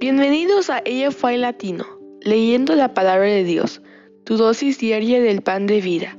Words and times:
Bienvenidos 0.00 0.70
a 0.70 0.80
EFI 0.84 1.38
Latino, 1.38 1.84
leyendo 2.20 2.76
la 2.76 2.94
palabra 2.94 3.26
de 3.26 3.42
Dios, 3.42 3.82
tu 4.22 4.36
dosis 4.36 4.78
diaria 4.78 5.20
del 5.20 5.42
pan 5.42 5.66
de 5.66 5.80
vida. 5.80 6.16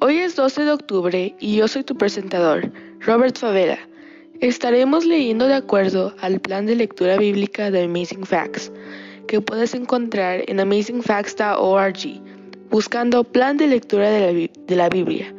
Hoy 0.00 0.18
es 0.18 0.36
12 0.36 0.64
de 0.64 0.70
octubre 0.70 1.34
y 1.40 1.56
yo 1.56 1.66
soy 1.66 1.82
tu 1.82 1.96
presentador, 1.96 2.70
Robert 3.00 3.36
Favela. 3.36 3.78
Estaremos 4.40 5.04
leyendo 5.04 5.48
de 5.48 5.54
acuerdo 5.54 6.14
al 6.20 6.40
plan 6.40 6.66
de 6.66 6.76
lectura 6.76 7.16
bíblica 7.16 7.70
de 7.70 7.84
Amazing 7.84 8.26
Facts, 8.26 8.70
que 9.26 9.40
puedes 9.40 9.74
encontrar 9.74 10.44
en 10.46 10.60
amazingfacts.org, 10.60 12.20
buscando 12.70 13.24
plan 13.24 13.56
de 13.56 13.66
lectura 13.66 14.10
de 14.10 14.20
la, 14.20 14.50
de 14.66 14.76
la 14.76 14.88
Biblia. 14.88 15.34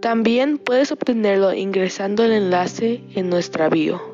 También 0.00 0.58
puedes 0.58 0.92
obtenerlo 0.92 1.54
ingresando 1.54 2.24
el 2.24 2.32
enlace 2.32 3.02
en 3.14 3.30
nuestra 3.30 3.68
bio. 3.68 4.13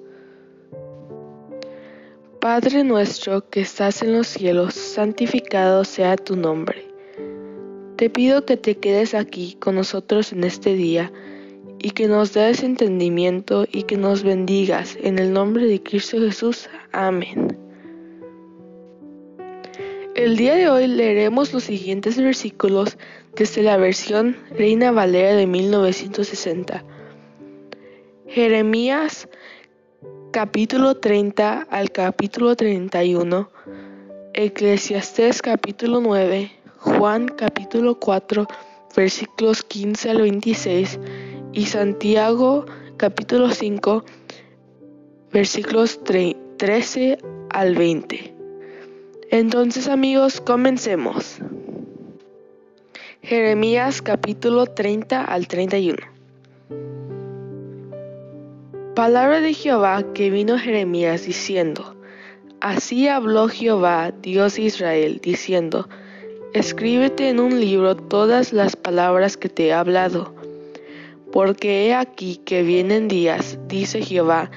Padre 2.41 2.83
nuestro 2.83 3.47
que 3.51 3.61
estás 3.61 4.01
en 4.01 4.13
los 4.13 4.25
cielos, 4.25 4.73
santificado 4.73 5.83
sea 5.83 6.17
tu 6.17 6.35
nombre. 6.35 6.87
Te 7.97 8.09
pido 8.09 8.47
que 8.47 8.57
te 8.57 8.77
quedes 8.77 9.13
aquí 9.13 9.57
con 9.59 9.75
nosotros 9.75 10.33
en 10.33 10.43
este 10.43 10.73
día 10.73 11.11
y 11.77 11.91
que 11.91 12.07
nos 12.07 12.33
des 12.33 12.63
entendimiento 12.63 13.67
y 13.71 13.83
que 13.83 13.95
nos 13.95 14.23
bendigas 14.23 14.97
en 15.03 15.19
el 15.19 15.31
nombre 15.33 15.67
de 15.67 15.83
Cristo 15.83 16.17
Jesús. 16.17 16.67
Amén. 16.91 17.55
El 20.15 20.35
día 20.35 20.55
de 20.55 20.67
hoy 20.67 20.87
leeremos 20.87 21.53
los 21.53 21.65
siguientes 21.65 22.17
versículos 22.17 22.97
desde 23.35 23.61
la 23.61 23.77
versión 23.77 24.35
Reina 24.57 24.91
Valera 24.91 25.35
de 25.35 25.45
1960. 25.45 26.83
Jeremías 28.25 29.29
capítulo 30.31 30.95
30 30.95 31.67
al 31.69 31.91
capítulo 31.91 32.55
31, 32.55 33.49
Eclesiastés 34.33 35.41
capítulo 35.41 35.99
9, 35.99 36.49
Juan 36.77 37.27
capítulo 37.27 37.99
4, 37.99 38.47
versículos 38.95 39.63
15 39.63 40.09
al 40.09 40.21
26 40.21 40.99
y 41.51 41.65
Santiago 41.65 42.65
capítulo 42.95 43.51
5, 43.51 44.05
versículos 45.33 45.99
13 46.03 47.17
al 47.49 47.75
20. 47.75 48.33
Entonces 49.31 49.89
amigos, 49.89 50.39
comencemos. 50.39 51.39
Jeremías 53.21 54.01
capítulo 54.01 54.65
30 54.65 55.25
al 55.25 55.49
31. 55.49 56.10
Palabra 58.95 59.39
de 59.39 59.53
Jehová 59.53 60.03
que 60.13 60.29
vino 60.29 60.59
Jeremías 60.59 61.25
diciendo, 61.25 61.95
Así 62.59 63.07
habló 63.07 63.47
Jehová, 63.47 64.11
Dios 64.21 64.55
de 64.55 64.63
Israel, 64.63 65.21
diciendo, 65.23 65.87
Escríbete 66.53 67.29
en 67.29 67.39
un 67.39 67.61
libro 67.61 67.95
todas 67.95 68.51
las 68.51 68.75
palabras 68.75 69.37
que 69.37 69.47
te 69.47 69.67
he 69.67 69.73
hablado, 69.73 70.35
porque 71.31 71.87
he 71.87 71.95
aquí 71.95 72.35
que 72.43 72.63
vienen 72.63 73.07
días, 73.07 73.57
dice 73.69 74.01
Jehová, 74.01 74.51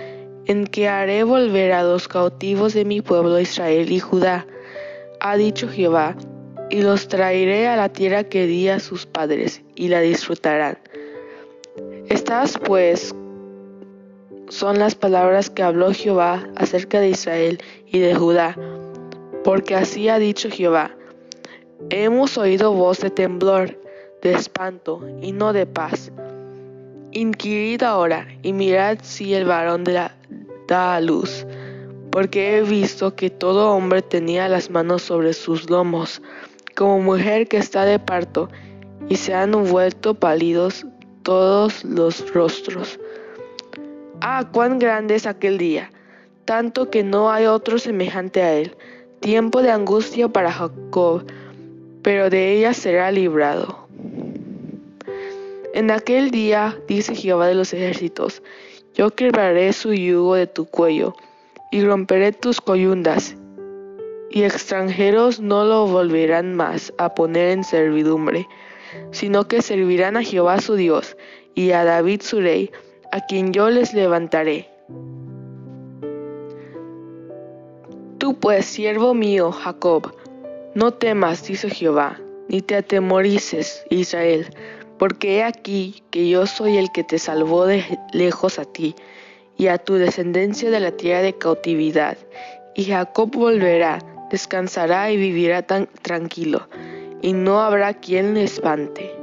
en 0.47 0.67
que 0.67 0.89
haré 0.89 1.23
volver 1.23 1.71
a 1.71 1.85
los 1.85 2.09
cautivos 2.09 2.75
de 2.75 2.85
mi 2.85 3.03
pueblo 3.03 3.39
Israel 3.39 3.93
y 3.93 4.01
Judá, 4.01 4.49
ha 5.21 5.37
dicho 5.37 5.69
Jehová, 5.69 6.17
y 6.71 6.83
los 6.83 7.07
traeré 7.07 7.69
a 7.69 7.77
la 7.77 7.89
tierra 7.89 8.25
que 8.25 8.49
di 8.49 8.69
a 8.69 8.81
sus 8.81 9.07
padres, 9.07 9.63
y 9.77 9.87
la 9.87 10.01
disfrutarán. 10.01 10.77
Estás 12.09 12.59
pues 12.59 13.15
son 14.55 14.79
las 14.79 14.95
palabras 14.95 15.51
que 15.51 15.65
habló 15.65 15.93
Jehová 15.93 16.49
acerca 16.55 17.01
de 17.01 17.09
Israel 17.09 17.61
y 17.87 17.99
de 17.99 18.15
Judá, 18.15 18.57
porque 19.43 19.75
así 19.75 20.09
ha 20.09 20.21
dicho 20.21 20.49
Jehová, 20.49 20.93
hemos 21.91 22.39
oído 22.39 22.73
voz 22.73 23.01
de 23.01 23.11
temblor, 23.11 23.77
de 24.23 24.33
espanto 24.33 25.01
y 25.21 25.33
no 25.33 25.53
de 25.53 25.67
paz. 25.67 26.13
Inquirid 27.11 27.83
ahora 27.83 28.29
y 28.43 28.53
mirad 28.53 28.99
si 29.03 29.35
el 29.35 29.45
varón 29.45 29.83
da 29.83 30.95
a 30.95 31.01
luz, 31.01 31.45
porque 32.13 32.57
he 32.57 32.63
visto 32.63 33.17
que 33.17 33.31
todo 33.31 33.73
hombre 33.73 34.03
tenía 34.03 34.49
las 34.49 34.71
manos 34.71 35.03
sobre 35.03 35.33
sus 35.33 35.69
lomos, 35.69 36.23
como 36.77 37.01
mujer 37.01 37.49
que 37.49 37.57
está 37.57 37.85
de 37.85 37.99
parto, 37.99 38.49
y 39.09 39.17
se 39.17 39.35
han 39.35 39.51
vuelto 39.65 40.15
pálidos 40.15 40.87
todos 41.25 41.83
los 41.85 42.33
rostros. 42.33 43.01
Ah, 44.27 44.49
cuán 44.51 44.79
grande 44.79 45.17
es 45.17 45.27
aquel 45.27 45.59
día, 45.59 45.91
tanto 46.47 46.89
que 46.89 47.05
no 47.05 47.31
hay 47.31 47.45
otro 47.45 47.77
semejante 47.77 48.41
a 48.41 48.55
él. 48.55 48.75
Tiempo 49.21 49.61
de 49.61 49.71
angustia 49.71 50.29
para 50.29 50.51
Jacob, 50.51 51.27
pero 52.01 52.31
de 52.31 52.53
ella 52.53 52.73
será 52.73 53.13
librado. 53.13 53.87
En 55.75 55.91
aquel 55.91 56.31
día, 56.31 56.75
dice 56.89 57.15
Jehová 57.15 57.49
de 57.49 57.55
los 57.55 57.75
ejércitos, 57.75 58.43
yo 58.95 59.11
quebraré 59.11 59.75
su 59.75 59.93
yugo 59.93 60.37
de 60.37 60.47
tu 60.47 60.65
cuello, 60.65 61.15
y 61.71 61.85
romperé 61.85 62.33
tus 62.33 62.63
coyundas, 62.63 63.37
y 64.31 64.45
extranjeros 64.45 65.39
no 65.39 65.67
lo 65.67 65.87
volverán 65.87 66.55
más 66.55 66.95
a 66.97 67.15
poner 67.15 67.51
en 67.51 67.63
servidumbre, 67.63 68.49
sino 69.11 69.49
que 69.49 69.61
servirán 69.61 70.17
a 70.17 70.23
Jehová 70.23 70.63
su 70.63 70.77
Dios, 70.77 71.15
y 71.55 71.73
a 71.73 71.85
David 71.85 72.23
su 72.23 72.41
rey, 72.41 72.71
a 73.15 73.21
quien 73.21 73.53
yo 73.53 73.71
les 73.71 73.95
levantaré. 73.95 74.69
Tú 78.19 78.41
pues, 78.41 78.67
siervo 78.67 79.15
mío, 79.15 79.53
Jacob, 79.53 80.13
no 80.75 80.95
temas, 80.95 81.47
dice 81.47 81.71
Jehová, 81.71 82.21
ni 82.49 82.61
te 82.61 82.75
atemorices, 82.75 83.85
Israel, 83.89 84.49
porque 84.99 85.37
he 85.37 85.45
aquí 85.45 86.03
que 86.11 86.29
yo 86.29 86.47
soy 86.47 86.77
el 86.77 86.91
que 86.91 87.05
te 87.05 87.21
salvó 87.21 87.67
de 87.67 87.85
lejos 88.13 88.59
a 88.59 88.65
ti 88.65 88.97
y 89.57 89.69
a 89.69 89.79
tu 89.79 89.95
descendencia 89.95 90.69
de 90.73 90.81
la 90.81 90.91
tierra 90.91 91.23
de 91.23 91.35
cautividad. 91.35 92.19
Y 92.75 92.87
Jacob 92.87 93.31
volverá, 93.31 94.01
descansará 94.33 95.13
y 95.13 95.17
vivirá 95.19 95.63
tan 95.63 95.87
tranquilo, 96.03 96.67
y 97.23 97.33
no 97.33 97.61
habrá 97.61 97.95
quien 97.95 98.35
le 98.35 98.43
espante. 98.43 99.15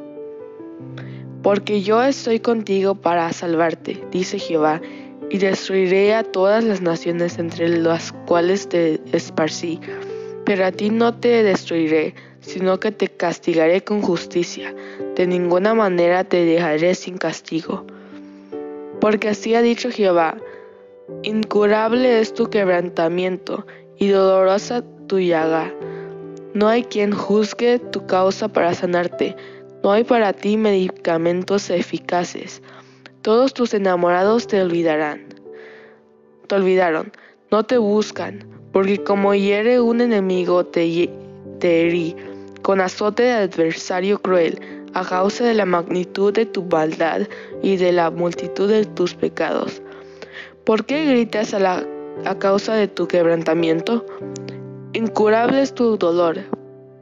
Porque 1.43 1.81
yo 1.81 2.03
estoy 2.03 2.39
contigo 2.39 2.95
para 2.95 3.31
salvarte, 3.33 4.03
dice 4.11 4.37
Jehová, 4.37 4.81
y 5.29 5.37
destruiré 5.37 6.13
a 6.13 6.23
todas 6.23 6.63
las 6.63 6.81
naciones 6.81 7.39
entre 7.39 7.69
las 7.69 8.11
cuales 8.27 8.67
te 8.67 8.99
esparcí. 9.11 9.79
Pero 10.45 10.65
a 10.65 10.71
ti 10.71 10.89
no 10.89 11.15
te 11.15 11.41
destruiré, 11.43 12.13
sino 12.41 12.79
que 12.79 12.91
te 12.91 13.07
castigaré 13.07 13.83
con 13.83 14.01
justicia. 14.01 14.75
De 15.15 15.25
ninguna 15.25 15.73
manera 15.73 16.23
te 16.23 16.43
dejaré 16.43 16.93
sin 16.95 17.17
castigo. 17.17 17.85
Porque 18.99 19.29
así 19.29 19.55
ha 19.55 19.61
dicho 19.61 19.89
Jehová, 19.89 20.37
incurable 21.23 22.19
es 22.19 22.33
tu 22.33 22.49
quebrantamiento 22.49 23.65
y 23.97 24.09
dolorosa 24.09 24.83
tu 25.07 25.19
llaga. 25.19 25.73
No 26.53 26.67
hay 26.67 26.83
quien 26.83 27.13
juzgue 27.13 27.79
tu 27.79 28.05
causa 28.05 28.49
para 28.49 28.73
sanarte 28.73 29.35
no 29.83 29.91
hay 29.91 30.03
para 30.03 30.33
ti 30.33 30.57
medicamentos 30.57 31.69
eficaces. 31.69 32.61
Todos 33.21 33.53
tus 33.53 33.73
enamorados 33.73 34.47
te 34.47 34.61
olvidarán. 34.61 35.25
Te 36.47 36.55
olvidaron, 36.55 37.11
no 37.49 37.63
te 37.63 37.77
buscan, 37.77 38.45
porque 38.71 39.03
como 39.03 39.33
hiere 39.33 39.79
un 39.79 40.01
enemigo 40.01 40.65
te, 40.65 41.09
herí, 41.61 42.15
con 42.61 42.81
azote 42.81 43.23
de 43.23 43.31
adversario 43.31 44.21
cruel, 44.21 44.59
a 44.93 45.05
causa 45.05 45.45
de 45.45 45.53
la 45.53 45.65
magnitud 45.65 46.33
de 46.33 46.45
tu 46.45 46.63
maldad 46.63 47.21
y 47.61 47.77
de 47.77 47.91
la 47.91 48.11
multitud 48.11 48.69
de 48.69 48.85
tus 48.85 49.13
pecados. 49.13 49.81
¿Por 50.65 50.85
qué 50.85 51.05
gritas 51.05 51.53
a 51.53 52.37
causa 52.39 52.75
de 52.75 52.87
tu 52.87 53.07
quebrantamiento? 53.07 54.05
Incurable 54.93 55.61
es 55.61 55.73
tu 55.73 55.97
dolor, 55.97 56.39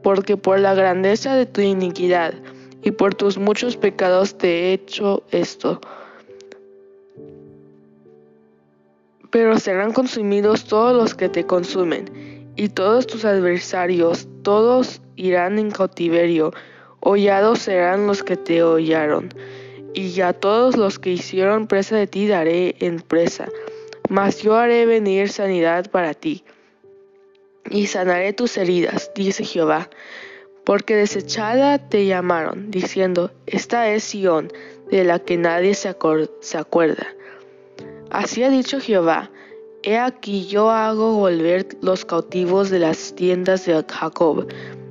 porque 0.02 0.36
por 0.36 0.60
la 0.60 0.74
grandeza 0.74 1.34
de 1.34 1.46
tu 1.46 1.60
iniquidad, 1.60 2.34
y 2.82 2.90
por 2.92 3.14
tus 3.14 3.38
muchos 3.38 3.76
pecados 3.76 4.36
te 4.36 4.48
he 4.48 4.72
hecho 4.72 5.22
esto. 5.30 5.80
pero 9.30 9.58
serán 9.58 9.92
consumidos 9.92 10.64
todos 10.64 10.94
los 10.94 11.14
que 11.14 11.28
te 11.28 11.46
consumen, 11.46 12.50
y 12.56 12.68
todos 12.68 13.06
tus 13.06 13.24
adversarios, 13.24 14.28
todos 14.42 15.00
irán 15.16 15.58
en 15.58 15.70
cautiverio, 15.70 16.52
hollados 17.00 17.60
serán 17.60 18.06
los 18.06 18.22
que 18.22 18.36
te 18.36 18.62
hollaron, 18.62 19.32
y 19.94 20.20
a 20.20 20.32
todos 20.32 20.76
los 20.76 20.98
que 20.98 21.12
hicieron 21.12 21.66
presa 21.66 21.96
de 21.96 22.06
ti 22.06 22.26
daré 22.26 22.74
en 22.80 23.00
presa, 23.00 23.48
mas 24.08 24.42
yo 24.42 24.56
haré 24.56 24.84
venir 24.84 25.28
sanidad 25.28 25.90
para 25.90 26.12
ti, 26.12 26.44
y 27.70 27.86
sanaré 27.86 28.32
tus 28.32 28.56
heridas, 28.56 29.12
dice 29.14 29.44
Jehová, 29.44 29.88
porque 30.70 30.94
desechada 30.94 31.88
te 31.88 32.06
llamaron, 32.06 32.70
diciendo, 32.70 33.32
esta 33.44 33.90
es 33.90 34.04
Sión, 34.04 34.52
de 34.88 35.02
la 35.02 35.18
que 35.18 35.36
nadie 35.36 35.74
se, 35.74 35.96
se 36.38 36.58
acuerda. 36.58 37.08
Así 38.08 38.44
ha 38.44 38.50
dicho 38.50 38.78
Jehová, 38.78 39.32
He 39.82 39.98
aquí 39.98 40.46
yo 40.46 40.70
hago 40.70 41.14
volver 41.14 41.66
los 41.82 42.04
cautivos 42.04 42.70
de 42.70 42.78
las 42.78 43.16
tiendas 43.16 43.66
de 43.66 43.84
Jacob, 43.84 44.46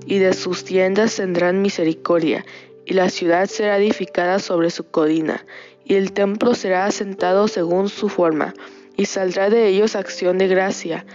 y 0.06 0.18
de 0.18 0.34
sus 0.34 0.66
tiendas 0.66 1.16
tendrán 1.16 1.62
misericordia, 1.62 2.46
y 2.86 2.94
la 2.94 3.10
ciudad 3.10 3.46
será 3.46 3.78
edificada 3.78 4.40
sobre 4.40 4.72
su 4.72 4.84
colina, 4.84 5.46
y 5.86 5.96
el 5.96 6.12
templo 6.12 6.56
será 6.56 6.88
asentado 6.88 7.48
según 7.48 7.88
su 7.88 8.10
forma, 8.10 8.54
y 8.98 9.06
saldrá 9.06 9.50
de 9.50 9.70
ellos 9.70 9.96
acción 9.96 10.40
de 10.40 10.50
gracia, 10.50 11.06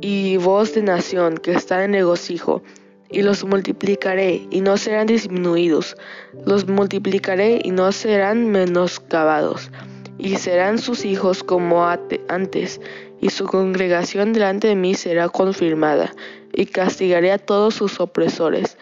y 0.00 0.38
voz 0.38 0.74
de 0.74 0.82
nación 0.82 1.36
que 1.36 1.52
está 1.52 1.84
en 1.84 1.92
regocijo, 1.92 2.62
y 3.10 3.22
los 3.22 3.44
multiplicaré, 3.44 4.46
y 4.50 4.60
no 4.60 4.76
serán 4.76 5.06
disminuidos, 5.06 5.96
los 6.44 6.68
multiplicaré 6.68 7.60
y 7.62 7.70
no 7.70 7.90
serán 7.92 8.50
menoscabados 8.50 9.70
y 10.18 10.36
serán 10.36 10.78
sus 10.78 11.04
hijos 11.04 11.44
como 11.44 11.86
antes, 11.86 12.80
y 13.20 13.30
su 13.30 13.46
congregación 13.46 14.32
delante 14.32 14.68
de 14.68 14.74
mí 14.74 14.94
será 14.94 15.28
confirmada, 15.28 16.12
y 16.52 16.66
castigaré 16.66 17.32
a 17.32 17.38
todos 17.38 17.74
sus 17.74 18.00
opresores. 18.00 18.76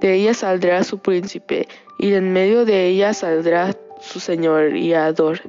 De 0.00 0.14
ella 0.14 0.34
saldrá 0.34 0.82
su 0.82 0.98
príncipe, 0.98 1.68
y 1.98 2.14
en 2.14 2.32
medio 2.32 2.64
de 2.64 2.88
ella 2.88 3.14
saldrá 3.14 3.76
su 4.00 4.18
señoreador. 4.18 5.40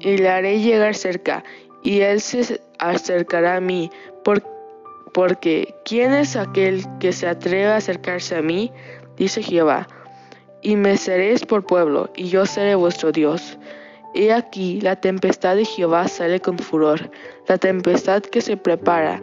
Y 0.00 0.16
le 0.16 0.28
haré 0.28 0.60
llegar 0.60 0.94
cerca, 0.94 1.44
y 1.82 2.00
él 2.00 2.20
se 2.20 2.60
acercará 2.78 3.56
a 3.56 3.60
mí, 3.60 3.90
¿quién 5.84 6.12
es 6.12 6.36
aquel 6.36 6.84
que 7.00 7.12
se 7.12 7.26
atreve 7.26 7.68
a 7.68 7.76
acercarse 7.76 8.36
a 8.36 8.42
mí? 8.42 8.70
Dice 9.16 9.42
Jehová. 9.42 9.88
Y 10.60 10.76
me 10.76 10.96
seréis 10.96 11.44
por 11.44 11.64
pueblo, 11.64 12.10
y 12.16 12.28
yo 12.28 12.44
seré 12.44 12.74
vuestro 12.74 13.12
Dios. 13.12 13.58
He 14.14 14.32
aquí, 14.32 14.80
la 14.80 14.96
tempestad 14.96 15.56
de 15.56 15.64
Jehová 15.64 16.08
sale 16.08 16.40
con 16.40 16.58
furor, 16.58 17.10
la 17.48 17.56
tempestad 17.56 18.22
que 18.22 18.40
se 18.40 18.56
prepara 18.56 19.22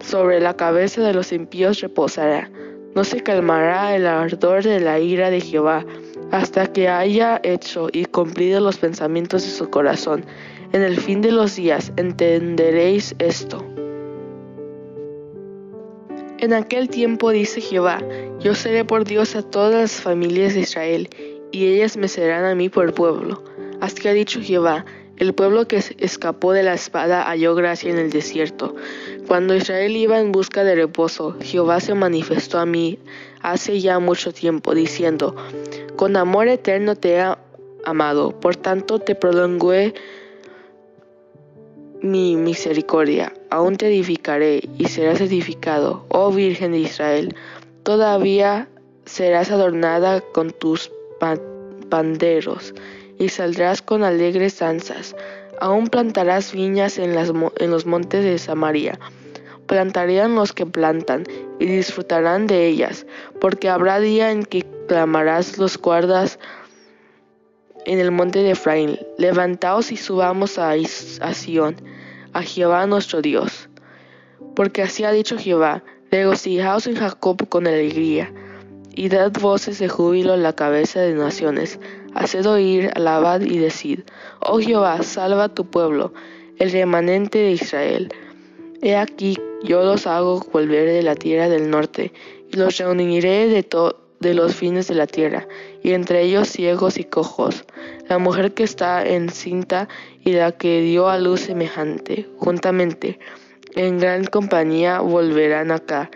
sobre 0.00 0.40
la 0.40 0.54
cabeza 0.54 1.02
de 1.02 1.12
los 1.12 1.32
impíos 1.32 1.80
reposará. 1.80 2.50
No 2.96 3.04
se 3.04 3.20
calmará 3.20 3.94
el 3.94 4.06
ardor 4.06 4.64
de 4.64 4.80
la 4.80 4.98
ira 4.98 5.30
de 5.30 5.40
Jehová, 5.40 5.84
hasta 6.32 6.66
que 6.72 6.88
haya 6.88 7.40
hecho 7.44 7.88
y 7.92 8.04
cumplido 8.06 8.60
los 8.60 8.78
pensamientos 8.78 9.44
de 9.44 9.50
su 9.50 9.70
corazón. 9.70 10.24
En 10.72 10.82
el 10.82 10.96
fin 10.96 11.20
de 11.20 11.30
los 11.30 11.54
días 11.56 11.92
entenderéis 11.96 13.14
esto. 13.18 13.64
En 16.40 16.54
aquel 16.54 16.88
tiempo 16.88 17.32
dice 17.32 17.60
Jehová, 17.60 18.02
yo 18.38 18.54
seré 18.54 18.82
por 18.86 19.04
Dios 19.04 19.36
a 19.36 19.42
todas 19.42 19.74
las 19.74 20.00
familias 20.00 20.54
de 20.54 20.60
Israel, 20.60 21.10
y 21.52 21.66
ellas 21.66 21.98
me 21.98 22.08
serán 22.08 22.46
a 22.46 22.54
mí 22.54 22.70
por 22.70 22.94
pueblo. 22.94 23.44
Así 23.82 24.08
ha 24.08 24.14
dicho 24.14 24.40
Jehová, 24.40 24.86
el 25.18 25.34
pueblo 25.34 25.68
que 25.68 25.84
escapó 25.98 26.54
de 26.54 26.62
la 26.62 26.72
espada 26.72 27.24
halló 27.24 27.54
gracia 27.54 27.90
en 27.90 27.98
el 27.98 28.08
desierto. 28.08 28.74
Cuando 29.28 29.54
Israel 29.54 29.94
iba 29.94 30.18
en 30.18 30.32
busca 30.32 30.64
de 30.64 30.76
reposo, 30.76 31.36
Jehová 31.42 31.78
se 31.78 31.92
manifestó 31.92 32.58
a 32.58 32.64
mí 32.64 32.98
hace 33.42 33.78
ya 33.78 33.98
mucho 33.98 34.32
tiempo, 34.32 34.74
diciendo, 34.74 35.36
Con 35.96 36.16
amor 36.16 36.48
eterno 36.48 36.96
te 36.96 37.16
he 37.16 37.34
amado, 37.84 38.40
por 38.40 38.56
tanto 38.56 38.98
te 38.98 39.14
prolongué 39.14 39.92
mi 42.02 42.36
misericordia. 42.36 43.32
Aún 43.50 43.76
te 43.76 43.88
edificaré 43.88 44.68
y 44.78 44.86
serás 44.86 45.20
edificado, 45.20 46.04
oh 46.08 46.32
Virgen 46.32 46.72
de 46.72 46.78
Israel. 46.78 47.34
Todavía 47.82 48.68
serás 49.04 49.50
adornada 49.50 50.20
con 50.20 50.50
tus 50.50 50.90
panderos 51.88 52.74
y 53.18 53.28
saldrás 53.28 53.82
con 53.82 54.02
alegres 54.02 54.58
danzas. 54.58 55.14
Aún 55.60 55.88
plantarás 55.88 56.52
viñas 56.52 56.98
en, 56.98 57.14
los 57.14 57.86
montes 57.86 58.24
de 58.24 58.38
Samaria. 58.38 58.98
Plantarían 59.66 60.34
los 60.34 60.52
que 60.52 60.66
plantan 60.66 61.24
y 61.58 61.66
disfrutarán 61.66 62.46
de 62.46 62.66
ellas, 62.66 63.06
porque 63.40 63.68
habrá 63.68 64.00
día 64.00 64.32
en 64.32 64.44
que 64.44 64.64
clamarás 64.88 65.58
los 65.58 65.78
guardas 65.78 66.38
en 67.86 67.98
el 67.98 68.10
monte 68.10 68.40
de 68.40 68.52
Efraín. 68.52 68.98
Levantaos 69.18 69.92
y 69.92 69.96
subamos 69.96 70.58
a, 70.58 70.72
a 70.72 71.34
Sión, 71.34 71.76
a 72.32 72.42
Jehová 72.42 72.86
nuestro 72.86 73.22
Dios. 73.22 73.68
Porque 74.56 74.82
así 74.82 75.04
ha 75.04 75.12
dicho 75.12 75.38
Jehová, 75.38 75.82
regocijaos 76.10 76.86
en 76.86 76.96
Jacob 76.96 77.48
con 77.48 77.66
alegría, 77.66 78.32
y 78.94 79.08
dad 79.08 79.32
voces 79.40 79.78
de 79.78 79.88
júbilo 79.88 80.32
a 80.32 80.36
la 80.36 80.52
cabeza 80.52 81.00
de 81.00 81.14
naciones 81.14 81.78
Haced 82.14 82.44
oír, 82.46 82.90
alabad 82.96 83.40
y 83.40 83.58
decid, 83.58 84.00
Oh 84.40 84.58
Jehová, 84.58 85.02
salva 85.02 85.44
a 85.44 85.54
tu 85.54 85.64
pueblo, 85.66 86.12
el 86.58 86.72
remanente 86.72 87.38
de 87.38 87.52
Israel. 87.52 88.12
He 88.82 88.96
aquí, 88.96 89.38
yo 89.62 89.84
los 89.84 90.06
hago 90.08 90.44
volver 90.52 90.88
de 90.88 91.02
la 91.02 91.14
tierra 91.14 91.48
del 91.48 91.70
norte, 91.70 92.12
y 92.50 92.56
los 92.56 92.78
reuniré 92.78 93.46
de, 93.46 93.62
de 94.20 94.34
los 94.34 94.54
fines 94.54 94.86
de 94.86 94.94
la 94.94 95.06
tierra, 95.06 95.48
y 95.82 95.92
entre 95.92 96.22
ellos 96.22 96.48
ciegos 96.48 96.98
y 96.98 97.04
cojos, 97.04 97.64
la 98.08 98.18
mujer 98.18 98.52
que 98.52 98.62
está 98.62 99.04
encinta 99.04 99.88
y 100.24 100.32
la 100.32 100.52
que 100.52 100.82
dio 100.82 101.08
a 101.08 101.18
luz 101.18 101.40
semejante, 101.40 102.28
juntamente, 102.36 103.18
en 103.74 103.98
gran 103.98 104.24
compañía 104.24 105.00
volverán 105.00 105.70
acá. 105.70 106.10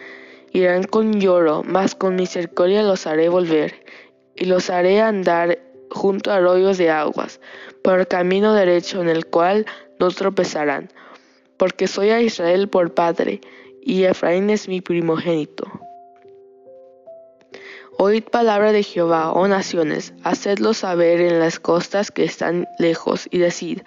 Irán 0.53 0.85
con 0.85 1.21
lloro, 1.21 1.63
mas 1.65 1.95
con 1.95 2.15
misericordia 2.15 2.83
los 2.83 3.07
haré 3.07 3.29
volver, 3.29 3.85
y 4.37 4.45
los 4.45 4.71
haré 4.71 5.01
andar 5.01 5.59
junto 5.91 6.31
a 6.31 6.37
arroyos 6.37 6.79
de 6.79 6.91
aguas, 6.91 7.41
por 7.83 8.07
camino 8.07 8.53
derecho 8.53 9.01
en 9.01 9.09
el 9.09 9.27
cual 9.27 9.65
no 9.99 10.11
tropezarán, 10.11 10.91
porque 11.57 11.87
soy 11.87 12.11
a 12.11 12.21
Israel 12.21 12.69
por 12.69 12.93
padre, 12.93 13.41
y 13.81 14.05
Efraín 14.05 14.51
es 14.51 14.69
mi 14.69 14.81
primogénito. 14.81 15.84
Oíd 17.97 18.25
palabra 18.25 18.73
de 18.73 18.83
Jehová, 18.83 19.31
oh 19.31 19.47
naciones, 19.47 20.15
hacedlo 20.25 20.75
saber 20.75 21.21
en 21.21 21.39
las 21.39 21.61
costas 21.61 22.11
que 22.11 22.25
están 22.25 22.67
lejos, 22.81 23.29
y 23.31 23.39
decid, 23.39 23.83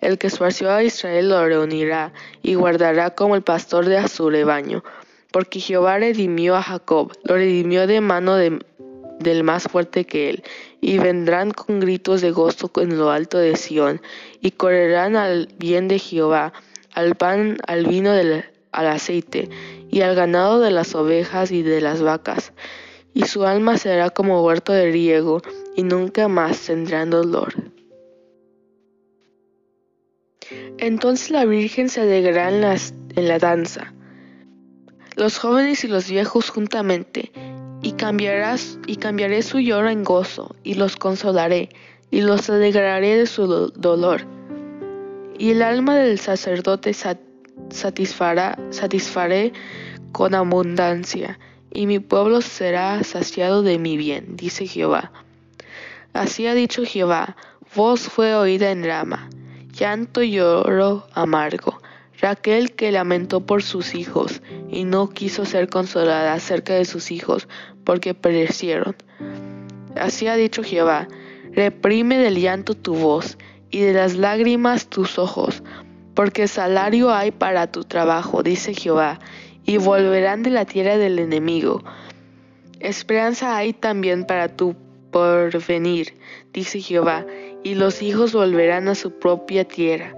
el 0.00 0.18
que 0.18 0.28
esparció 0.28 0.70
a 0.70 0.84
Israel 0.84 1.30
lo 1.30 1.44
reunirá, 1.44 2.12
y 2.42 2.54
guardará 2.54 3.10
como 3.10 3.34
el 3.34 3.42
pastor 3.42 3.86
de 3.86 4.06
su 4.06 4.30
rebaño, 4.30 4.84
porque 5.32 5.58
Jehová 5.58 5.98
redimió 5.98 6.54
a 6.54 6.62
Jacob, 6.62 7.12
lo 7.24 7.34
redimió 7.34 7.88
de 7.88 8.00
mano 8.00 8.36
de, 8.36 8.60
del 9.18 9.42
más 9.42 9.64
fuerte 9.64 10.04
que 10.04 10.30
él, 10.30 10.44
y 10.80 10.98
vendrán 10.98 11.50
con 11.50 11.80
gritos 11.80 12.20
de 12.20 12.30
gozo 12.30 12.70
en 12.76 12.98
lo 12.98 13.10
alto 13.10 13.36
de 13.38 13.56
Sión, 13.56 14.00
y 14.40 14.52
correrán 14.52 15.16
al 15.16 15.48
bien 15.58 15.88
de 15.88 15.98
Jehová, 15.98 16.52
al 16.94 17.16
pan, 17.16 17.56
al 17.66 17.84
vino, 17.84 18.12
del, 18.12 18.44
al 18.70 18.86
aceite, 18.86 19.50
y 19.90 20.02
al 20.02 20.14
ganado 20.14 20.60
de 20.60 20.70
las 20.70 20.94
ovejas 20.94 21.50
y 21.50 21.64
de 21.64 21.80
las 21.80 22.00
vacas, 22.00 22.52
y 23.14 23.24
su 23.24 23.44
alma 23.44 23.76
será 23.76 24.10
como 24.10 24.42
huerto 24.42 24.72
de 24.72 24.90
riego, 24.90 25.42
y 25.76 25.82
nunca 25.82 26.28
más 26.28 26.66
tendrán 26.66 27.10
dolor. 27.10 27.54
Entonces 30.78 31.30
la 31.30 31.44
Virgen 31.44 31.88
se 31.88 32.00
alegrará 32.00 32.48
en, 32.48 33.28
la 33.28 33.38
danza, 33.38 33.92
los 35.16 35.38
jóvenes 35.38 35.84
y 35.84 35.88
los 35.88 36.08
viejos 36.08 36.50
juntamente, 36.50 37.32
y 37.82 37.92
cambiarás 37.92 38.78
y 38.86 38.96
cambiaré 38.96 39.42
su 39.42 39.58
lloro 39.58 39.88
en 39.88 40.04
gozo 40.04 40.54
y 40.62 40.74
los 40.74 40.96
consolaré 40.96 41.70
y 42.10 42.20
los 42.20 42.50
alegraré 42.50 43.16
de 43.16 43.26
su 43.26 43.46
dolor 43.46 44.26
y 45.40 45.52
el 45.52 45.62
alma 45.62 45.96
del 45.96 46.18
sacerdote 46.18 46.92
satisfará, 47.70 48.58
satisfaré 48.68 49.54
con 50.12 50.34
abundancia 50.34 51.38
y 51.72 51.86
mi 51.86 51.98
pueblo 51.98 52.40
será 52.40 53.02
saciado 53.04 53.62
de 53.62 53.78
mi 53.78 53.96
bien 53.96 54.36
dice 54.36 54.66
Jehová 54.66 55.12
así 56.12 56.46
ha 56.46 56.54
dicho 56.54 56.84
Jehová 56.84 57.36
voz 57.74 58.02
fue 58.02 58.34
oída 58.34 58.70
en 58.70 58.84
Rama 58.84 59.30
llanto 59.72 60.22
y 60.22 60.32
lloro 60.32 61.06
amargo 61.14 61.80
Raquel 62.20 62.72
que 62.72 62.92
lamentó 62.92 63.46
por 63.46 63.62
sus 63.62 63.94
hijos 63.94 64.42
y 64.70 64.84
no 64.84 65.08
quiso 65.08 65.46
ser 65.46 65.70
consolada 65.70 66.34
acerca 66.34 66.74
de 66.74 66.84
sus 66.84 67.10
hijos 67.10 67.48
porque 67.84 68.12
perecieron. 68.12 68.94
Así 69.96 70.26
ha 70.26 70.36
dicho 70.36 70.62
Jehová, 70.62 71.08
reprime 71.52 72.18
del 72.18 72.38
llanto 72.38 72.74
tu 72.74 72.94
voz 72.94 73.38
y 73.70 73.80
de 73.80 73.94
las 73.94 74.16
lágrimas 74.16 74.86
tus 74.86 75.18
ojos, 75.18 75.62
porque 76.14 76.46
salario 76.46 77.10
hay 77.10 77.30
para 77.30 77.72
tu 77.72 77.84
trabajo, 77.84 78.42
dice 78.42 78.74
Jehová, 78.74 79.18
y 79.70 79.78
volverán 79.78 80.42
de 80.42 80.50
la 80.50 80.64
tierra 80.64 80.98
del 80.98 81.20
enemigo. 81.20 81.84
Esperanza 82.80 83.56
hay 83.56 83.72
también 83.72 84.24
para 84.24 84.48
tu 84.48 84.74
porvenir, 85.12 86.14
dice 86.52 86.80
Jehová, 86.80 87.24
y 87.62 87.76
los 87.76 88.02
hijos 88.02 88.32
volverán 88.32 88.88
a 88.88 88.96
su 88.96 89.20
propia 89.20 89.64
tierra. 89.64 90.16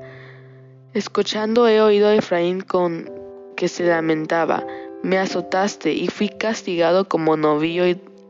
Escuchando 0.94 1.68
he 1.68 1.82
oído 1.82 2.08
a 2.08 2.14
Efraín 2.14 2.62
con 2.62 3.10
que 3.54 3.68
se 3.68 3.84
lamentaba, 3.84 4.66
me 5.02 5.18
azotaste 5.18 5.92
y 5.92 6.08
fui 6.08 6.30
castigado 6.30 7.06
como 7.06 7.36
novillo 7.36 7.84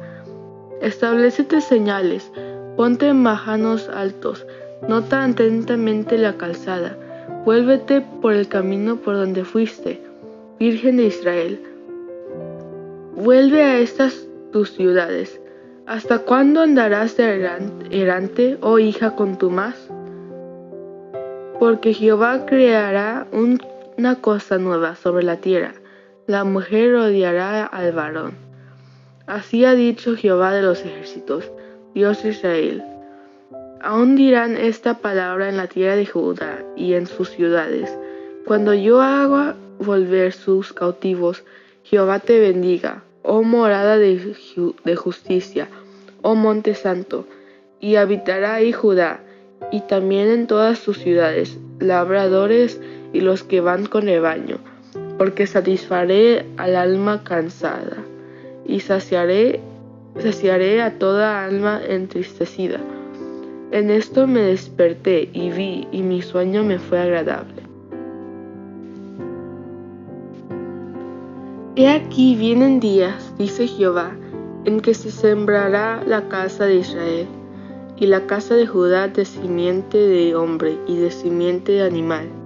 Establecete 0.83 1.63
señales, 1.63 2.31
ponte 2.77 3.15
majanos 3.15 3.89
altos, 3.89 4.47
nota 4.87 5.25
atentamente 5.25 6.19
la 6.19 6.35
calzada, 6.37 6.99
vuélvete 7.47 8.03
por 8.21 8.35
el 8.35 8.47
camino 8.47 8.97
por 8.97 9.15
donde 9.17 9.43
fuiste 9.43 10.03
Virgen 10.59 10.99
de 10.99 11.05
Israel, 11.05 11.63
vuelve 13.17 13.63
a 13.63 13.79
estas 13.79 14.27
tus 14.53 14.73
ciudades. 14.73 15.41
¿Hasta 15.87 16.19
cuándo 16.19 16.61
andarás 16.61 17.19
errante, 17.19 18.59
oh 18.61 18.79
hija 18.79 19.17
contumaz? 19.17 19.77
Porque 21.59 21.95
Jehová 21.95 22.45
creará 22.45 23.27
una 23.33 24.17
cosa 24.17 24.59
nueva 24.59 24.95
sobre 24.95 25.25
la 25.25 25.39
tierra, 25.39 25.73
la 26.29 26.45
mujer 26.45 26.95
odiará 26.95 27.65
al 27.65 27.93
varón. 27.93 28.35
Así 29.27 29.65
ha 29.65 29.75
dicho 29.75 30.15
Jehová 30.15 30.53
de 30.53 30.61
los 30.61 30.85
ejércitos, 30.85 31.51
Dios 31.95 32.23
de 32.23 32.29
Israel. 32.29 32.85
Aún 33.81 34.15
dirán 34.15 34.59
esta 34.59 34.99
palabra 34.99 35.49
en 35.49 35.57
la 35.57 35.69
tierra 35.69 35.97
de 35.97 36.05
Judá 36.05 36.63
y 36.77 36.93
en 36.93 37.07
sus 37.07 37.31
ciudades, 37.31 37.97
cuando 38.45 38.75
yo 38.75 39.01
haga 39.01 39.57
volver 39.79 40.35
sus 40.35 40.75
cautivos. 40.75 41.45
Jehová 41.83 42.19
te 42.19 42.39
bendiga, 42.39 43.05
oh 43.23 43.43
morada 43.43 43.97
de, 43.97 44.35
justicia, 44.97 45.69
oh 46.21 46.35
monte 46.35 46.75
santo, 46.75 47.25
y 47.81 47.97
habitará 47.97 48.57
ahí 48.57 48.73
Judá, 48.73 49.21
y 49.73 49.81
también 49.81 50.29
en 50.29 50.47
todas 50.47 50.79
sus 50.79 50.99
ciudades, 50.99 51.59
labradores 51.79 52.79
y 53.15 53.23
los 53.23 53.45
que 53.45 53.63
van 53.63 53.87
con 53.87 54.03
rebaño, 54.03 54.59
porque 55.19 55.47
satisfaré 55.47 56.47
al 56.57 56.77
alma 56.77 57.25
cansada, 57.25 57.97
y 58.65 58.81
saciaré, 58.81 59.61
saciaré 60.19 60.81
a 60.81 60.99
toda 60.99 61.45
alma 61.45 61.81
entristecida. 61.87 62.79
En 63.73 63.91
esto 63.91 64.27
me 64.27 64.41
desperté 64.41 65.29
y 65.33 65.51
vi, 65.51 65.89
y 65.93 66.03
mi 66.03 66.23
sueño 66.23 66.63
me 66.63 66.79
fue 66.79 67.01
agradable. 67.01 67.63
He 71.77 71.89
aquí 71.89 72.35
vienen 72.35 72.81
días, 72.81 73.35
dice 73.39 73.67
Jehová, 73.67 74.13
en 74.65 74.81
que 74.81 74.95
se 74.95 75.11
sembrará 75.11 76.03
la 76.07 76.29
casa 76.29 76.65
de 76.65 76.77
Israel 76.77 77.27
y 77.97 78.07
la 78.07 78.27
casa 78.27 78.55
de 78.55 78.67
Judá 78.67 79.09
de 79.09 79.25
simiente 79.25 79.99
de 79.99 80.35
hombre 80.35 80.79
y 80.87 80.97
de 80.97 81.11
simiente 81.11 81.73
de 81.73 81.83
animal. 81.83 82.38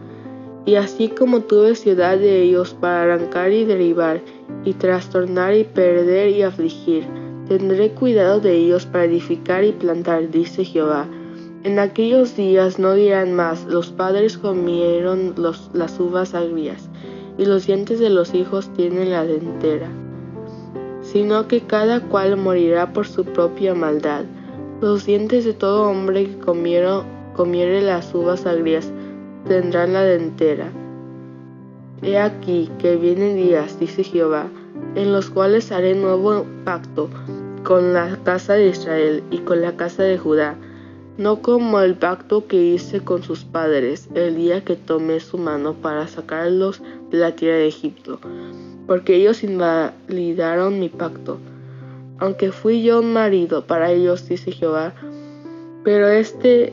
Y 0.64 0.76
así 0.76 1.08
como 1.08 1.40
tuve 1.40 1.74
ciudad 1.74 2.18
de 2.18 2.42
ellos 2.42 2.74
para 2.74 3.02
arrancar 3.02 3.50
y 3.52 3.64
derribar, 3.64 4.20
y 4.64 4.74
trastornar 4.74 5.54
y 5.54 5.64
perder 5.64 6.30
y 6.30 6.42
afligir, 6.42 7.04
tendré 7.48 7.90
cuidado 7.90 8.38
de 8.40 8.54
ellos 8.54 8.86
para 8.86 9.04
edificar 9.04 9.64
y 9.64 9.72
plantar, 9.72 10.30
dice 10.30 10.64
Jehová. 10.64 11.08
En 11.64 11.78
aquellos 11.78 12.36
días 12.36 12.78
no 12.78 12.94
dirán 12.94 13.34
más, 13.34 13.66
los 13.66 13.90
padres 13.90 14.38
comieron 14.38 15.34
las 15.36 16.00
uvas 16.00 16.34
agrias 16.34 16.88
y 17.38 17.44
los 17.44 17.66
dientes 17.66 17.98
de 18.00 18.10
los 18.10 18.34
hijos 18.34 18.68
tienen 18.74 19.10
la 19.10 19.24
dentera, 19.24 19.88
sino 21.02 21.48
que 21.48 21.60
cada 21.60 22.00
cual 22.00 22.36
morirá 22.36 22.92
por 22.92 23.06
su 23.06 23.24
propia 23.24 23.74
maldad. 23.74 24.24
Los 24.80 25.06
dientes 25.06 25.44
de 25.44 25.54
todo 25.54 25.88
hombre 25.88 26.26
que 26.26 26.38
comiere 26.38 27.80
las 27.82 28.12
uvas 28.14 28.44
agrias 28.46 28.92
tendrán 29.46 29.92
la 29.92 30.02
dentera. 30.02 30.70
He 32.02 32.18
aquí 32.18 32.70
que 32.78 32.96
vienen 32.96 33.36
días, 33.36 33.78
dice 33.78 34.04
Jehová, 34.04 34.48
en 34.94 35.12
los 35.12 35.30
cuales 35.30 35.70
haré 35.72 35.94
nuevo 35.94 36.44
pacto 36.64 37.08
con 37.64 37.92
la 37.92 38.18
casa 38.24 38.54
de 38.54 38.68
Israel 38.68 39.22
y 39.30 39.38
con 39.38 39.60
la 39.60 39.76
casa 39.76 40.02
de 40.02 40.18
Judá 40.18 40.56
no 41.18 41.42
como 41.42 41.80
el 41.80 41.94
pacto 41.94 42.46
que 42.46 42.56
hice 42.56 43.00
con 43.00 43.22
sus 43.22 43.44
padres 43.44 44.08
el 44.14 44.36
día 44.36 44.64
que 44.64 44.76
tomé 44.76 45.20
su 45.20 45.36
mano 45.38 45.74
para 45.74 46.08
sacarlos 46.08 46.82
de 47.10 47.18
la 47.18 47.36
tierra 47.36 47.58
de 47.58 47.68
Egipto, 47.68 48.18
porque 48.86 49.16
ellos 49.16 49.44
invalidaron 49.44 50.80
mi 50.80 50.88
pacto. 50.88 51.38
Aunque 52.18 52.52
fui 52.52 52.82
yo 52.82 53.02
marido 53.02 53.66
para 53.66 53.90
ellos, 53.90 54.28
dice 54.28 54.52
Jehová, 54.52 54.94
pero 55.84 56.08
este 56.08 56.72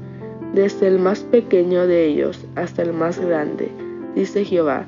desde 0.53 0.87
el 0.87 0.99
más 0.99 1.21
pequeño 1.21 1.87
de 1.87 2.05
ellos 2.05 2.45
hasta 2.55 2.81
el 2.81 2.93
más 2.93 3.19
grande, 3.19 3.69
dice 4.15 4.43
Jehová, 4.43 4.85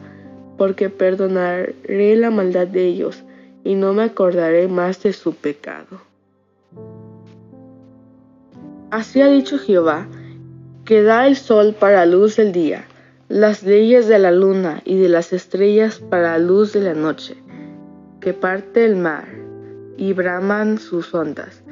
porque 0.57 0.89
perdonaré 0.89 2.15
la 2.15 2.29
maldad 2.29 2.67
de 2.67 2.85
ellos, 2.85 3.23
y 3.63 3.75
no 3.75 3.93
me 3.93 4.03
acordaré 4.03 4.67
más 4.67 5.01
de 5.03 5.13
su 5.13 5.33
pecado. 5.33 6.01
Así 8.91 9.21
ha 9.21 9.27
dicho 9.27 9.57
Jehová, 9.57 10.07
que 10.85 11.01
da 11.01 11.27
el 11.27 11.35
sol 11.35 11.73
para 11.79 12.05
luz 12.05 12.35
del 12.35 12.51
día, 12.51 12.85
las 13.29 13.63
leyes 13.63 14.07
de 14.07 14.19
la 14.19 14.31
luna 14.31 14.81
y 14.85 14.97
de 14.97 15.09
las 15.09 15.33
estrellas 15.33 15.99
para 15.99 16.37
luz 16.37 16.73
de 16.73 16.81
la 16.81 16.93
noche, 16.93 17.35
que 18.19 18.33
parte 18.33 18.85
el 18.85 18.97
mar 18.97 19.27
y 19.97 20.13
braman 20.13 20.77
sus 20.77 21.13
ondas. 21.13 21.63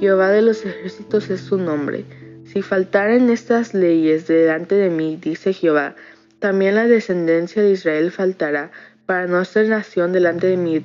Jehová 0.00 0.30
de 0.30 0.42
los 0.42 0.64
ejércitos 0.64 1.30
es 1.30 1.40
su 1.40 1.58
nombre. 1.58 2.04
Si 2.46 2.62
faltaren 2.62 3.28
estas 3.28 3.74
leyes 3.74 4.28
delante 4.28 4.76
de 4.76 4.88
mí, 4.88 5.18
dice 5.20 5.52
Jehová, 5.52 5.96
también 6.38 6.76
la 6.76 6.86
descendencia 6.86 7.62
de 7.62 7.72
Israel 7.72 8.12
faltará 8.12 8.70
para 9.04 9.26
no 9.26 9.44
ser 9.44 9.68
nación 9.68 10.12
delante 10.12 10.46
de 10.46 10.56
mí 10.56 10.84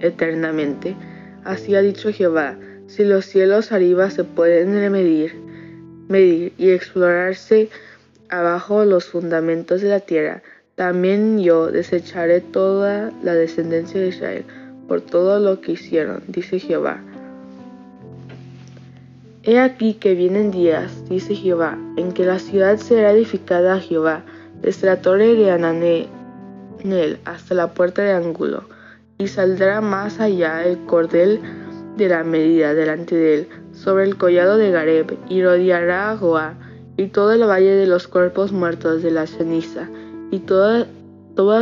eternamente. 0.00 0.96
Así 1.44 1.74
ha 1.76 1.80
dicho 1.80 2.12
Jehová, 2.12 2.58
si 2.88 3.04
los 3.04 3.24
cielos 3.24 3.72
arriba 3.72 4.10
se 4.10 4.24
pueden 4.24 4.90
medir, 4.90 5.34
medir 6.08 6.52
y 6.58 6.70
explorarse 6.70 7.68
abajo 8.28 8.84
los 8.84 9.04
fundamentos 9.04 9.82
de 9.82 9.88
la 9.90 10.00
tierra, 10.00 10.42
también 10.74 11.38
yo 11.38 11.70
desecharé 11.70 12.40
toda 12.40 13.12
la 13.22 13.34
descendencia 13.34 14.00
de 14.00 14.08
Israel 14.08 14.44
por 14.88 15.00
todo 15.00 15.38
lo 15.40 15.60
que 15.60 15.72
hicieron, 15.72 16.22
dice 16.28 16.58
Jehová. 16.58 17.00
He 19.48 19.60
aquí 19.60 19.94
que 19.94 20.16
vienen 20.16 20.50
días, 20.50 21.08
dice 21.08 21.36
Jehová, 21.36 21.78
en 21.96 22.10
que 22.10 22.24
la 22.24 22.40
ciudad 22.40 22.78
será 22.78 23.12
edificada 23.12 23.74
a 23.74 23.80
Jehová, 23.80 24.24
desde 24.60 24.88
la 24.88 25.00
torre 25.00 25.36
de 25.36 26.08
él 26.82 27.18
hasta 27.24 27.54
la 27.54 27.72
puerta 27.72 28.02
de 28.02 28.10
ángulo, 28.10 28.64
y 29.18 29.28
saldrá 29.28 29.80
más 29.80 30.18
allá 30.18 30.64
el 30.64 30.84
cordel 30.86 31.40
de 31.96 32.08
la 32.08 32.24
medida 32.24 32.74
delante 32.74 33.14
de 33.14 33.34
él, 33.34 33.48
sobre 33.70 34.02
el 34.02 34.16
collado 34.16 34.56
de 34.56 34.72
Gareb, 34.72 35.16
y 35.28 35.44
rodeará 35.44 36.10
a 36.10 36.16
Goa, 36.16 36.54
y 36.96 37.06
todo 37.06 37.32
el 37.32 37.48
valle 37.48 37.76
de 37.76 37.86
los 37.86 38.08
cuerpos 38.08 38.50
muertos 38.50 39.04
de 39.04 39.12
la 39.12 39.28
ceniza, 39.28 39.88
y 40.32 40.40
todas 40.40 40.88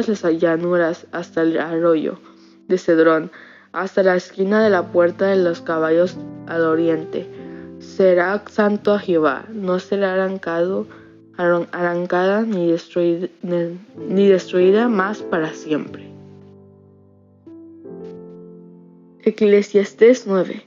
las 0.09 0.23
llanuras 0.38 1.07
hasta 1.12 1.43
el 1.43 1.59
arroyo 1.59 2.19
de 2.67 2.79
Cedrón, 2.79 3.31
hasta 3.73 4.03
la 4.03 4.17
esquina 4.17 4.64
de 4.64 4.71
la 4.71 4.91
puerta 4.91 5.26
de 5.26 5.37
los 5.37 5.61
caballos 5.61 6.17
al 6.47 6.62
oriente. 6.62 7.44
Será 7.85 8.43
santo 8.50 8.93
a 8.93 8.99
Jehová, 8.99 9.45
no 9.53 9.79
será 9.79 10.14
arrancado, 10.14 10.87
arrancada 11.37 12.43
ni 12.43 12.71
destruida, 12.71 13.29
ni 13.43 14.29
destruida 14.29 14.88
más 14.88 15.23
para 15.23 15.53
siempre. 15.53 16.09
Eclesiastés 19.23 20.26
9 20.26 20.64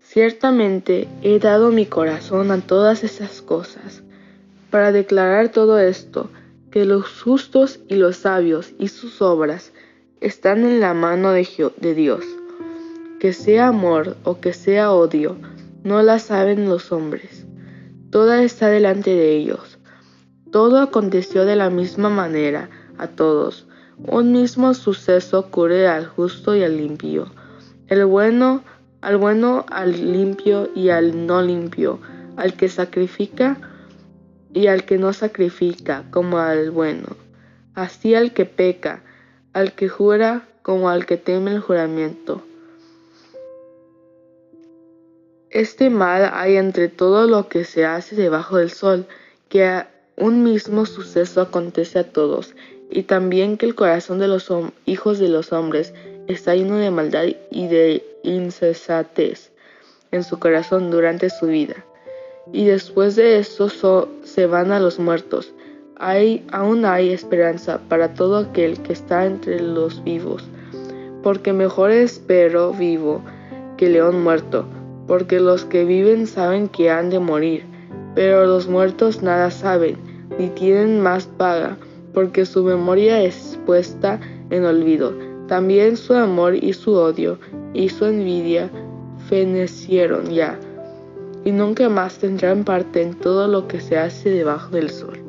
Ciertamente 0.00 1.08
he 1.22 1.38
dado 1.38 1.70
mi 1.70 1.86
corazón 1.86 2.50
a 2.50 2.60
todas 2.60 3.02
esas 3.02 3.40
cosas, 3.40 4.02
para 4.70 4.92
declarar 4.92 5.48
todo 5.48 5.78
esto, 5.78 6.30
que 6.70 6.84
los 6.84 7.22
justos 7.22 7.80
y 7.88 7.94
los 7.94 8.18
sabios 8.18 8.74
y 8.78 8.88
sus 8.88 9.22
obras 9.22 9.72
están 10.20 10.64
en 10.64 10.80
la 10.80 10.94
mano 10.94 11.32
de, 11.32 11.72
de 11.78 11.94
Dios. 11.94 12.24
Que 13.24 13.32
sea 13.32 13.68
amor 13.68 14.18
o 14.22 14.38
que 14.38 14.52
sea 14.52 14.92
odio, 14.92 15.38
no 15.82 16.02
la 16.02 16.18
saben 16.18 16.68
los 16.68 16.92
hombres. 16.92 17.46
Toda 18.10 18.42
está 18.42 18.68
delante 18.68 19.14
de 19.14 19.34
ellos. 19.34 19.78
Todo 20.52 20.78
aconteció 20.78 21.46
de 21.46 21.56
la 21.56 21.70
misma 21.70 22.10
manera 22.10 22.68
a 22.98 23.06
todos. 23.06 23.66
Un 23.96 24.32
mismo 24.32 24.74
suceso 24.74 25.38
ocurre 25.38 25.88
al 25.88 26.04
justo 26.04 26.54
y 26.54 26.64
al 26.64 26.76
limpio. 26.76 27.32
El 27.86 28.04
bueno 28.04 28.62
al 29.00 29.16
bueno, 29.16 29.64
al 29.70 30.12
limpio 30.12 30.68
y 30.74 30.90
al 30.90 31.26
no 31.26 31.40
limpio, 31.40 32.00
al 32.36 32.52
que 32.52 32.68
sacrifica 32.68 33.56
y 34.52 34.66
al 34.66 34.84
que 34.84 34.98
no 34.98 35.14
sacrifica, 35.14 36.04
como 36.10 36.36
al 36.36 36.70
bueno, 36.70 37.06
así 37.74 38.14
al 38.14 38.34
que 38.34 38.44
peca, 38.44 39.02
al 39.54 39.72
que 39.72 39.88
jura 39.88 40.46
como 40.60 40.90
al 40.90 41.06
que 41.06 41.16
teme 41.16 41.52
el 41.52 41.60
juramento. 41.60 42.42
Este 45.54 45.88
mal 45.88 46.32
hay 46.34 46.56
entre 46.56 46.88
todo 46.88 47.28
lo 47.28 47.48
que 47.48 47.62
se 47.62 47.86
hace 47.86 48.16
debajo 48.16 48.56
del 48.56 48.72
sol, 48.72 49.06
que 49.48 49.84
un 50.16 50.42
mismo 50.42 50.84
suceso 50.84 51.40
acontece 51.40 52.00
a 52.00 52.10
todos, 52.10 52.56
y 52.90 53.04
también 53.04 53.56
que 53.56 53.64
el 53.64 53.76
corazón 53.76 54.18
de 54.18 54.26
los 54.26 54.50
hijos 54.84 55.20
de 55.20 55.28
los 55.28 55.52
hombres 55.52 55.94
está 56.26 56.56
lleno 56.56 56.74
de 56.78 56.90
maldad 56.90 57.26
y 57.52 57.68
de 57.68 58.04
incesatez 58.24 59.52
en 60.10 60.24
su 60.24 60.40
corazón 60.40 60.90
durante 60.90 61.30
su 61.30 61.46
vida. 61.46 61.76
Y 62.52 62.64
después 62.64 63.14
de 63.14 63.38
esto 63.38 63.68
se 64.24 64.46
van 64.46 64.72
a 64.72 64.80
los 64.80 64.98
muertos. 64.98 65.54
Hay, 65.94 66.44
aún 66.50 66.84
hay 66.84 67.10
esperanza 67.12 67.78
para 67.88 68.14
todo 68.14 68.38
aquel 68.38 68.82
que 68.82 68.92
está 68.92 69.24
entre 69.24 69.60
los 69.60 70.02
vivos, 70.02 70.42
porque 71.22 71.52
mejor 71.52 71.92
espero 71.92 72.72
vivo 72.72 73.22
que 73.76 73.88
león 73.88 74.20
muerto, 74.20 74.66
porque 75.06 75.40
los 75.40 75.64
que 75.64 75.84
viven 75.84 76.26
saben 76.26 76.68
que 76.68 76.90
han 76.90 77.10
de 77.10 77.18
morir, 77.18 77.64
pero 78.14 78.46
los 78.46 78.68
muertos 78.68 79.22
nada 79.22 79.50
saben, 79.50 79.96
ni 80.38 80.48
tienen 80.48 81.00
más 81.00 81.26
paga, 81.26 81.76
porque 82.12 82.46
su 82.46 82.62
memoria 82.64 83.22
es 83.22 83.58
puesta 83.66 84.20
en 84.50 84.64
olvido 84.64 85.12
también 85.46 85.96
su 85.96 86.14
amor 86.14 86.54
y 86.54 86.72
su 86.72 86.94
odio 86.94 87.38
y 87.74 87.88
su 87.88 88.06
envidia 88.06 88.70
fenecieron 89.28 90.30
ya, 90.30 90.58
y 91.44 91.52
nunca 91.52 91.88
más 91.88 92.18
tendrán 92.18 92.64
parte 92.64 93.02
en 93.02 93.14
todo 93.14 93.48
lo 93.48 93.68
que 93.68 93.80
se 93.80 93.98
hace 93.98 94.30
debajo 94.30 94.70
del 94.70 94.90
sol. 94.90 95.20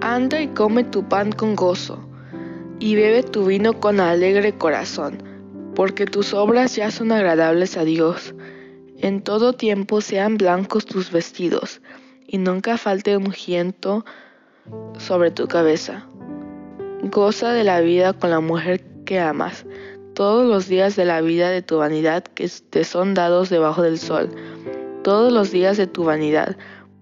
Anda 0.00 0.40
y 0.40 0.48
come 0.48 0.84
tu 0.84 1.04
pan 1.08 1.30
con 1.30 1.54
gozo, 1.54 1.98
y 2.80 2.96
bebe 2.96 3.22
tu 3.22 3.44
vino 3.44 3.74
con 3.74 4.00
alegre 4.00 4.56
corazón, 4.56 5.22
porque 5.74 6.06
tus 6.06 6.34
obras 6.34 6.74
ya 6.74 6.90
son 6.90 7.12
agradables 7.12 7.76
a 7.76 7.84
Dios. 7.84 8.34
En 8.98 9.22
todo 9.22 9.52
tiempo 9.52 10.00
sean 10.00 10.38
blancos 10.38 10.86
tus 10.86 11.12
vestidos, 11.12 11.82
y 12.26 12.38
nunca 12.38 12.78
falte 12.78 13.16
un 13.16 13.30
giento 13.30 14.04
sobre 14.98 15.30
tu 15.30 15.46
cabeza. 15.46 16.06
Goza 17.02 17.52
de 17.52 17.64
la 17.64 17.80
vida 17.80 18.14
con 18.14 18.30
la 18.30 18.40
mujer 18.40 18.82
que 19.04 19.20
amas, 19.20 19.66
todos 20.14 20.46
los 20.46 20.66
días 20.66 20.96
de 20.96 21.04
la 21.04 21.20
vida 21.20 21.50
de 21.50 21.62
tu 21.62 21.78
vanidad 21.78 22.24
que 22.24 22.48
te 22.70 22.84
son 22.84 23.14
dados 23.14 23.50
debajo 23.50 23.82
del 23.82 23.98
sol, 23.98 24.30
todos 25.04 25.32
los 25.32 25.50
días 25.50 25.76
de 25.76 25.86
tu 25.86 26.04
vanidad, 26.04 26.56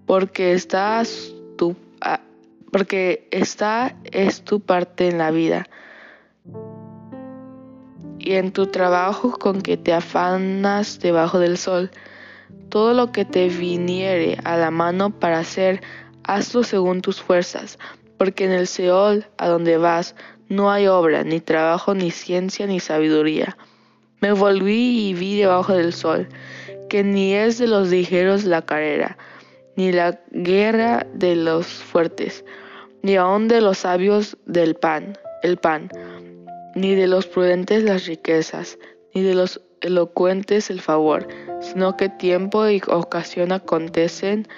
porque 0.05 0.53
estás 0.53 1.33
porque 2.71 3.27
esta 3.31 3.95
es 4.03 4.43
tu 4.43 4.59
parte 4.59 5.07
en 5.07 5.17
la 5.17 5.31
vida 5.31 5.67
y 8.19 8.33
en 8.33 8.51
tu 8.51 8.67
trabajo 8.67 9.31
con 9.31 9.61
que 9.61 9.77
te 9.77 9.93
afanas 9.93 10.99
debajo 10.99 11.39
del 11.39 11.57
sol 11.57 11.91
todo 12.69 12.93
lo 12.93 13.11
que 13.11 13.25
te 13.25 13.49
viniere 13.49 14.37
a 14.43 14.55
la 14.57 14.71
mano 14.71 15.09
para 15.09 15.39
hacer, 15.39 15.81
hazlo 16.23 16.63
según 16.63 17.01
tus 17.01 17.21
fuerzas, 17.21 17.79
porque 18.17 18.45
en 18.45 18.51
el 18.51 18.67
Seol 18.67 19.25
a 19.37 19.47
donde 19.47 19.77
vas 19.77 20.15
no 20.47 20.71
hay 20.71 20.87
obra, 20.87 21.23
ni 21.23 21.39
trabajo, 21.39 21.93
ni 21.93 22.11
ciencia, 22.11 22.65
ni 22.67 22.79
sabiduría. 22.79 23.57
Me 24.19 24.31
volví 24.31 25.09
y 25.09 25.13
vi 25.13 25.37
debajo 25.37 25.73
del 25.73 25.93
sol, 25.93 26.27
que 26.89 27.03
ni 27.03 27.33
es 27.33 27.57
de 27.57 27.67
los 27.67 27.89
ligeros 27.89 28.43
la 28.45 28.63
carrera, 28.63 29.17
ni 29.79 29.93
la 29.93 30.19
guerra 30.31 31.07
de 31.13 31.37
los 31.37 31.65
fuertes, 31.65 32.43
ni 33.01 33.15
aun 33.15 33.47
de 33.47 33.61
los 33.61 33.77
sabios 33.77 34.35
del 34.45 34.75
pan, 34.75 35.17
el 35.41 35.55
pan, 35.55 35.89
ni 36.75 36.95
de 36.95 37.07
los 37.07 37.27
prudentes 37.27 37.83
las 37.83 38.05
riquezas, 38.05 38.77
ni 39.15 39.21
de 39.21 39.35
los 39.35 39.61
elocuentes 39.79 40.69
el 40.69 40.81
favor, 40.81 41.29
sino 41.61 41.95
que 41.95 42.09
tiempo 42.09 42.67
y 42.67 42.81
ocasión 42.89 43.53
acontecen 43.53 44.49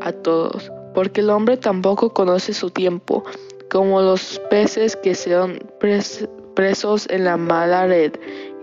a 0.00 0.12
todos, 0.12 0.70
porque 0.94 1.20
el 1.20 1.30
hombre 1.30 1.56
tampoco 1.56 2.14
conoce 2.14 2.54
su 2.54 2.70
tiempo, 2.70 3.24
como 3.72 4.02
los 4.02 4.40
peces 4.50 4.94
que 4.94 5.16
sean 5.16 5.58
presos 6.54 7.08
en 7.10 7.24
la 7.24 7.36
mala 7.36 7.88
red, 7.88 8.12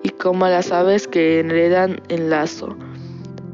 y 0.03 0.09
como 0.11 0.47
las 0.47 0.71
aves 0.71 1.05
que 1.05 1.41
enredan 1.41 2.01
en 2.07 2.29
lazo. 2.29 2.77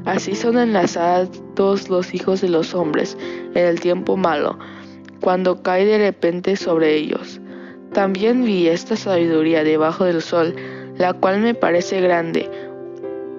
Así 0.06 0.36
son 0.36 0.56
enlazados 0.56 1.90
los 1.90 2.14
hijos 2.14 2.40
de 2.40 2.48
los 2.48 2.74
hombres 2.74 3.18
en 3.54 3.66
el 3.66 3.80
tiempo 3.80 4.16
malo, 4.16 4.56
cuando 5.20 5.62
cae 5.64 5.84
de 5.84 5.98
repente 5.98 6.54
sobre 6.54 6.94
ellos. 6.94 7.40
También 7.92 8.44
vi 8.44 8.68
esta 8.68 8.94
sabiduría 8.94 9.64
debajo 9.64 10.04
del 10.04 10.22
sol, 10.22 10.54
la 10.96 11.12
cual 11.12 11.40
me 11.40 11.54
parece 11.54 12.00
grande, 12.00 12.48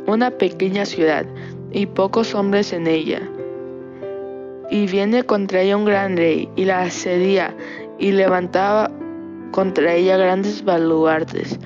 una 0.07 0.29
pequeña 0.29 0.85
ciudad, 0.85 1.25
y 1.71 1.85
pocos 1.85 2.35
hombres 2.35 2.73
en 2.73 2.87
ella. 2.87 3.21
Y 4.69 4.87
viene 4.87 5.23
contra 5.23 5.61
ella 5.61 5.77
un 5.77 5.85
gran 5.85 6.17
rey, 6.17 6.49
y 6.57 6.65
la 6.65 6.81
asedia, 6.81 7.55
y 7.97 8.11
levantaba 8.11 8.91
contra 9.51 9.93
ella 9.93 10.17
grandes 10.17 10.65
baluartes. 10.65 11.57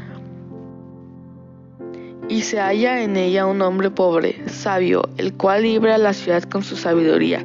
Y 2.31 2.43
se 2.43 2.61
halla 2.61 3.03
en 3.03 3.17
ella 3.17 3.45
un 3.45 3.61
hombre 3.61 3.91
pobre, 3.91 4.41
sabio, 4.47 5.03
el 5.17 5.33
cual 5.33 5.63
libra 5.63 5.97
la 5.97 6.13
ciudad 6.13 6.43
con 6.43 6.63
su 6.63 6.77
sabiduría, 6.77 7.43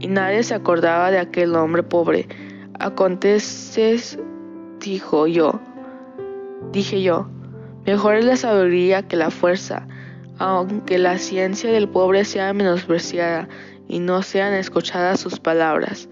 y 0.00 0.06
nadie 0.06 0.42
se 0.42 0.54
acordaba 0.54 1.10
de 1.10 1.18
aquel 1.18 1.54
hombre 1.54 1.82
pobre. 1.82 2.26
Acontece, 2.80 4.00
dijo 4.80 5.26
yo, 5.26 5.60
dije 6.72 7.02
yo, 7.02 7.28
Mejor 7.84 8.14
es 8.14 8.24
la 8.24 8.36
sabiduría 8.36 9.02
que 9.02 9.16
la 9.16 9.30
fuerza, 9.30 9.86
aunque 10.38 10.96
la 10.96 11.18
ciencia 11.18 11.70
del 11.70 11.90
pobre 11.90 12.24
sea 12.24 12.54
menospreciada 12.54 13.50
y 13.86 13.98
no 13.98 14.22
sean 14.22 14.54
escuchadas 14.54 15.20
sus 15.20 15.40
palabras. 15.40 16.08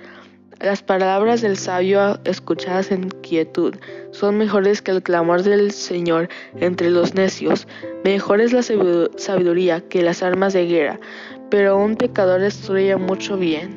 Las 0.61 0.83
palabras 0.83 1.41
del 1.41 1.57
sabio 1.57 2.21
escuchadas 2.25 2.91
en 2.93 3.09
quietud 3.09 3.75
son 4.11 4.37
mejores 4.37 4.83
que 4.83 4.91
el 4.91 5.03
clamor 5.03 5.43
del 5.43 5.71
Señor 5.71 6.29
entre 6.55 6.91
los 6.91 7.15
necios. 7.15 7.67
Mejor 8.05 8.43
es 8.43 8.53
la 8.53 8.63
sabiduría 8.63 9.81
que 9.81 10.03
las 10.03 10.23
armas 10.23 10.53
de 10.53 10.67
guerra, 10.67 11.01
pero 11.49 11.79
un 11.79 11.97
pecador 11.97 12.43
destruye 12.43 12.95
mucho 12.97 13.39
bien. 13.39 13.75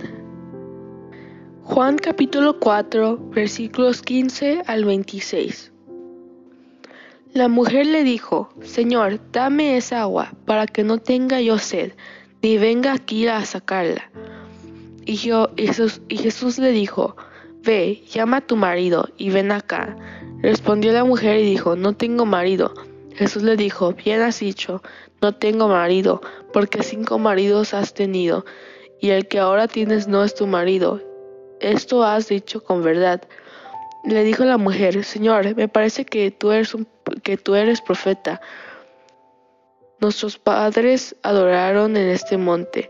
Juan 1.63 1.97
capítulo 1.97 2.59
4 2.59 3.29
versículos 3.29 4.01
15 4.01 4.63
al 4.67 4.83
26. 4.83 5.71
La 7.31 7.47
mujer 7.47 7.85
le 7.85 8.03
dijo, 8.03 8.49
Señor, 8.61 9.21
dame 9.31 9.77
esa 9.77 10.01
agua, 10.01 10.33
para 10.45 10.67
que 10.67 10.83
no 10.83 10.97
tenga 10.97 11.39
yo 11.39 11.59
sed, 11.59 11.93
ni 12.41 12.57
venga 12.57 12.91
aquí 12.91 13.25
a 13.29 13.45
sacarla. 13.45 14.11
Y, 15.05 15.17
Jesús, 15.17 16.57
le 16.59 16.71
dijo, 16.71 17.15
Ve, 17.61 18.03
llama 18.09 18.37
a 18.37 18.41
tu 18.41 18.55
marido 18.55 19.09
y 19.17 19.29
ven 19.29 19.51
acá. 19.51 19.95
Respondió 20.41 20.91
la 20.91 21.03
mujer 21.03 21.39
y 21.39 21.43
dijo, 21.43 21.75
No 21.75 21.93
tengo 21.93 22.25
marido. 22.25 22.73
Jesús 23.15 23.43
le 23.43 23.55
dijo, 23.55 23.93
Bien 23.93 24.21
has 24.21 24.39
dicho, 24.39 24.81
no 25.21 25.35
tengo 25.35 25.67
marido, 25.67 26.21
porque 26.51 26.83
cinco 26.83 27.19
maridos 27.19 27.73
has 27.73 27.93
tenido, 27.93 28.45
y 28.99 29.11
el 29.11 29.27
que 29.27 29.39
ahora 29.39 29.67
tienes 29.67 30.07
no 30.07 30.23
es 30.23 30.35
tu 30.35 30.47
marido. 30.47 31.01
Esto 31.59 32.03
has 32.03 32.27
dicho 32.27 32.63
con 32.63 32.83
verdad. 32.83 33.21
Le 34.03 34.23
dijo 34.23 34.43
la 34.43 34.57
mujer, 34.57 35.03
Señor, 35.03 35.55
me 35.55 35.67
parece 35.69 36.05
que 36.05 36.31
tú 36.31 36.51
eres, 36.51 36.75
que 37.23 37.37
tú 37.37 37.55
eres 37.55 37.81
profeta. 37.81 38.41
Nuestros 39.99 40.37
padres 40.37 41.15
adoraron 41.23 41.95
en 41.95 42.09
este 42.09 42.37
monte, 42.37 42.89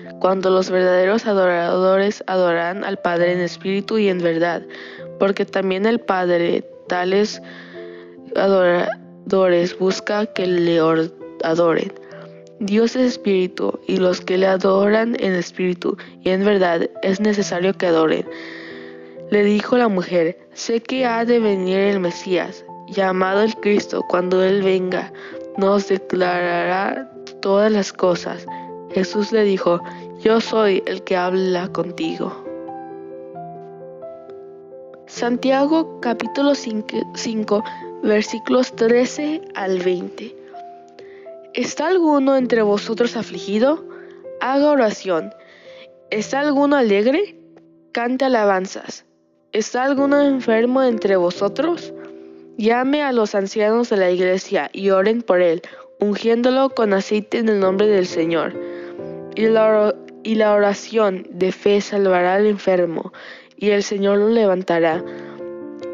cuando 0.21 0.51
los 0.51 0.69
verdaderos 0.69 1.25
adoradores 1.25 2.23
adorarán 2.27 2.83
al 2.83 2.97
Padre 2.99 3.33
en 3.33 3.39
espíritu 3.39 3.97
y 3.97 4.07
en 4.07 4.19
verdad, 4.19 4.61
porque 5.19 5.45
también 5.45 5.87
el 5.87 5.99
Padre 5.99 6.63
tales 6.87 7.41
adoradores 8.35 9.77
busca 9.79 10.27
que 10.27 10.45
le 10.45 10.79
adoren. 11.43 11.91
Dios 12.59 12.95
es 12.95 13.13
espíritu, 13.13 13.79
y 13.87 13.97
los 13.97 14.21
que 14.21 14.37
le 14.37 14.45
adoran 14.45 15.15
en 15.19 15.33
espíritu 15.33 15.97
y 16.21 16.29
en 16.29 16.45
verdad 16.45 16.87
es 17.01 17.19
necesario 17.19 17.73
que 17.73 17.87
adoren. 17.87 18.23
Le 19.31 19.43
dijo 19.43 19.75
la 19.75 19.87
mujer, 19.87 20.37
sé 20.53 20.81
que 20.81 21.03
ha 21.03 21.25
de 21.25 21.39
venir 21.39 21.79
el 21.79 21.99
Mesías, 21.99 22.63
llamado 22.89 23.41
el 23.41 23.55
Cristo, 23.55 24.05
cuando 24.07 24.43
Él 24.43 24.61
venga, 24.61 25.11
nos 25.57 25.87
declarará 25.87 27.11
todas 27.41 27.71
las 27.71 27.91
cosas. 27.91 28.45
Jesús 28.93 29.31
le 29.31 29.43
dijo, 29.43 29.81
yo 30.23 30.39
soy 30.39 30.83
el 30.85 31.03
que 31.03 31.15
habla 31.15 31.67
contigo. 31.69 32.31
Santiago 35.07 35.99
capítulo 35.99 36.53
5 36.55 37.63
versículos 38.03 38.75
13 38.75 39.41
al 39.55 39.79
20. 39.79 40.35
¿Está 41.53 41.87
alguno 41.87 42.37
entre 42.37 42.61
vosotros 42.61 43.17
afligido? 43.17 43.83
Haga 44.39 44.71
oración. 44.71 45.33
¿Está 46.11 46.39
alguno 46.39 46.75
alegre? 46.75 47.35
Cante 47.91 48.25
alabanzas. 48.25 49.05
¿Está 49.51 49.83
alguno 49.83 50.21
enfermo 50.21 50.83
entre 50.83 51.15
vosotros? 51.15 51.93
Llame 52.57 53.01
a 53.01 53.11
los 53.11 53.33
ancianos 53.33 53.89
de 53.89 53.97
la 53.97 54.11
iglesia 54.11 54.69
y 54.71 54.91
oren 54.91 55.23
por 55.23 55.41
él, 55.41 55.61
ungiéndolo 55.99 56.69
con 56.69 56.93
aceite 56.93 57.39
en 57.39 57.49
el 57.49 57.59
nombre 57.59 57.87
del 57.87 58.05
Señor. 58.05 58.53
Y 59.35 59.47
la, 59.47 59.95
y 60.23 60.35
la 60.35 60.53
oración 60.53 61.25
de 61.31 61.51
fe 61.51 61.81
salvará 61.81 62.35
al 62.35 62.45
enfermo, 62.45 63.11
y 63.57 63.69
el 63.69 63.83
Señor 63.83 64.17
lo 64.17 64.29
levantará. 64.29 65.03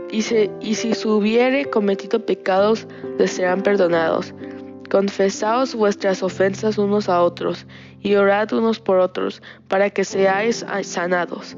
Y, 0.09 0.21
si 0.21 0.93
hubiere 1.05 1.65
cometido 1.65 2.25
pecados, 2.25 2.87
les 3.17 3.31
serán 3.31 3.61
perdonados. 3.61 4.33
Confesaos 4.89 5.75
vuestras 5.75 6.23
ofensas 6.23 6.77
unos 6.77 7.09
a 7.09 7.21
otros, 7.21 7.65
y 8.01 8.15
orad 8.15 8.53
unos 8.53 8.79
por 8.79 8.99
otros, 8.99 9.41
para 9.67 9.89
que 9.89 10.05
seáis 10.05 10.65
sanados. 10.83 11.57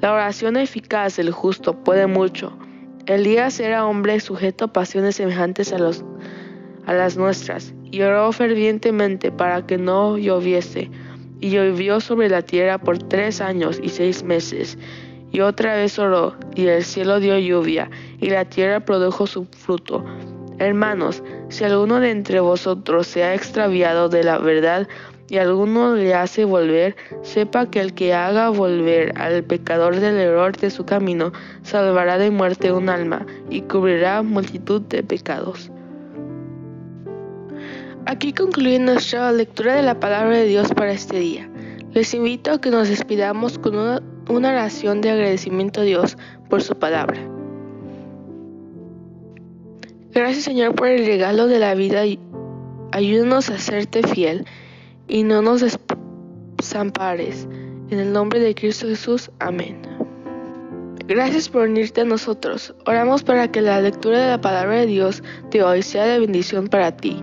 La 0.00 0.14
oración 0.14 0.56
eficaz 0.56 1.16
del 1.16 1.30
justo 1.30 1.74
puede 1.84 2.06
mucho. 2.06 2.56
Elías 3.04 3.60
era 3.60 3.86
hombre 3.86 4.18
sujeto 4.20 4.66
a 4.66 4.72
pasiones 4.72 5.16
semejantes 5.16 5.74
a 5.74 5.78
las 6.94 7.16
nuestras, 7.18 7.74
y 7.90 8.00
oró 8.00 8.32
fervientemente 8.32 9.30
para 9.30 9.66
que 9.66 9.76
no 9.76 10.16
lloviese, 10.16 10.90
y 11.40 11.50
llovió 11.50 12.00
sobre 12.00 12.28
la 12.28 12.42
tierra 12.42 12.78
por 12.78 12.98
tres 12.98 13.40
años 13.40 13.80
y 13.82 13.88
seis 13.88 14.22
meses. 14.22 14.78
Y 15.32 15.40
otra 15.40 15.76
vez 15.76 15.98
oró, 15.98 16.34
y 16.54 16.66
el 16.66 16.84
cielo 16.84 17.20
dio 17.20 17.38
lluvia, 17.38 17.90
y 18.20 18.30
la 18.30 18.44
tierra 18.44 18.80
produjo 18.80 19.26
su 19.26 19.44
fruto. 19.44 20.04
Hermanos, 20.58 21.22
si 21.48 21.64
alguno 21.64 22.00
de 22.00 22.10
entre 22.10 22.40
vosotros 22.40 23.06
se 23.06 23.24
ha 23.24 23.34
extraviado 23.34 24.08
de 24.08 24.24
la 24.24 24.38
verdad 24.38 24.88
y 25.30 25.38
alguno 25.38 25.94
le 25.94 26.12
hace 26.12 26.44
volver, 26.44 26.96
sepa 27.22 27.70
que 27.70 27.80
el 27.80 27.94
que 27.94 28.12
haga 28.12 28.50
volver 28.50 29.18
al 29.18 29.44
pecador 29.44 30.00
del 30.00 30.16
error 30.16 30.56
de 30.56 30.70
su 30.70 30.84
camino, 30.84 31.32
salvará 31.62 32.18
de 32.18 32.30
muerte 32.30 32.72
un 32.72 32.88
alma 32.88 33.24
y 33.48 33.62
cubrirá 33.62 34.22
multitud 34.22 34.82
de 34.82 35.02
pecados. 35.02 35.70
Aquí 38.10 38.32
concluye 38.32 38.80
nuestra 38.80 39.30
lectura 39.30 39.76
de 39.76 39.82
la 39.82 40.00
palabra 40.00 40.36
de 40.36 40.46
Dios 40.46 40.74
para 40.74 40.90
este 40.90 41.20
día. 41.20 41.48
Les 41.92 42.12
invito 42.12 42.50
a 42.50 42.60
que 42.60 42.68
nos 42.68 42.88
despidamos 42.88 43.56
con 43.56 43.76
una, 43.76 44.02
oración 44.26 45.00
de 45.00 45.10
agradecimiento 45.10 45.82
a 45.82 45.84
Dios 45.84 46.18
por 46.48 46.60
su 46.60 46.74
palabra. 46.74 47.20
Gracias 50.10 50.42
Señor 50.42 50.74
por 50.74 50.88
el 50.88 51.06
regalo 51.06 51.46
de 51.46 51.60
la 51.60 51.76
vida 51.76 52.02
ayúdanos 52.90 53.48
a 53.48 53.58
serte 53.58 54.02
fiel 54.02 54.44
y 55.06 55.22
no 55.22 55.40
nos 55.40 55.64
desampares. 56.58 57.46
En 57.90 58.00
el 58.00 58.12
nombre 58.12 58.40
de 58.40 58.56
Cristo 58.56 58.88
Jesús, 58.88 59.30
amén. 59.38 59.82
Gracias 61.06 61.48
por 61.48 61.68
unirte 61.68 62.00
a 62.00 62.04
nosotros. 62.04 62.74
Oramos 62.86 63.22
para 63.22 63.52
que 63.52 63.60
la 63.60 63.80
lectura 63.80 64.18
de 64.18 64.30
la 64.30 64.40
palabra 64.40 64.80
de 64.80 64.86
Dios 64.86 65.22
de 65.52 65.62
hoy 65.62 65.82
sea 65.82 66.06
de 66.06 66.18
bendición 66.18 66.66
para 66.66 66.96
ti. 66.96 67.22